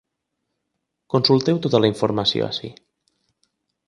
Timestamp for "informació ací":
1.93-2.71